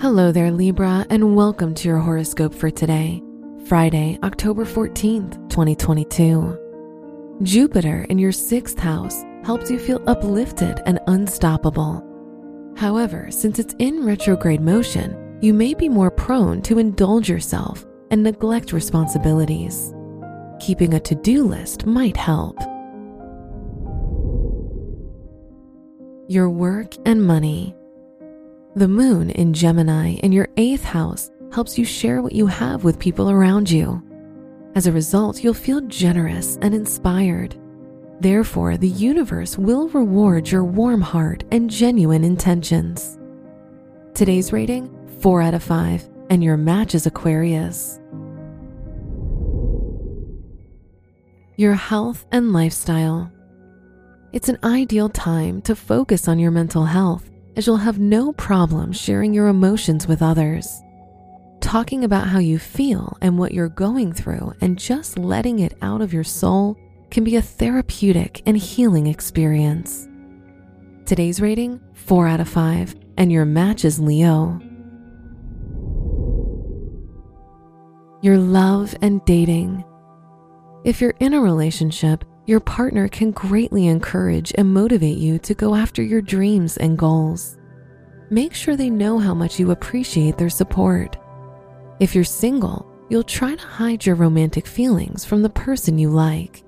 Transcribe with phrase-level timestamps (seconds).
[0.00, 3.22] Hello there, Libra, and welcome to your horoscope for today,
[3.66, 7.38] Friday, October 14th, 2022.
[7.42, 12.04] Jupiter in your sixth house helps you feel uplifted and unstoppable.
[12.76, 18.22] However, since it's in retrograde motion, you may be more prone to indulge yourself and
[18.22, 19.92] neglect responsibilities.
[20.58, 22.58] Keeping a to do list might help.
[26.28, 27.74] Your work and money.
[28.74, 32.98] The moon in Gemini in your eighth house helps you share what you have with
[32.98, 34.02] people around you.
[34.74, 37.54] As a result, you'll feel generous and inspired.
[38.20, 43.18] Therefore, the universe will reward your warm heart and genuine intentions.
[44.14, 44.88] Today's rating
[45.20, 48.00] 4 out of 5, and your match is Aquarius.
[51.56, 53.30] Your health and lifestyle.
[54.32, 58.92] It's an ideal time to focus on your mental health as you'll have no problem
[58.92, 60.82] sharing your emotions with others.
[61.60, 66.00] Talking about how you feel and what you're going through and just letting it out
[66.02, 66.76] of your soul
[67.10, 70.08] can be a therapeutic and healing experience.
[71.04, 74.60] Today's rating 4 out of 5, and your match is Leo.
[78.22, 79.84] Your love and dating.
[80.84, 85.74] If you're in a relationship, your partner can greatly encourage and motivate you to go
[85.74, 87.56] after your dreams and goals.
[88.30, 91.16] Make sure they know how much you appreciate their support.
[92.00, 96.64] If you're single, you'll try to hide your romantic feelings from the person you like.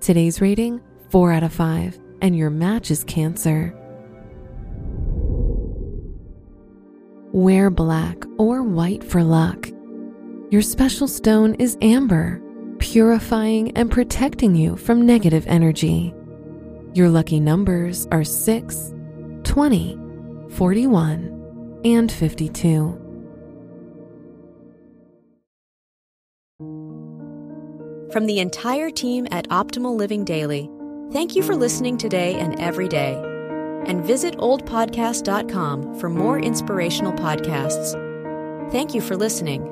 [0.00, 3.78] Today's rating 4 out of 5, and your match is Cancer.
[7.30, 9.68] Wear black or white for luck.
[10.50, 12.41] Your special stone is amber
[12.82, 16.12] purifying and protecting you from negative energy.
[16.94, 18.92] Your lucky numbers are 6,
[19.44, 19.98] 20,
[20.50, 22.98] 41, and 52.
[28.10, 30.68] From the entire team at Optimal Living Daily,
[31.12, 33.14] thank you for listening today and every day.
[33.86, 37.92] And visit oldpodcast.com for more inspirational podcasts.
[38.72, 39.71] Thank you for listening.